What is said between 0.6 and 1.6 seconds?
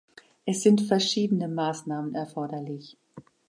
sind verschiedene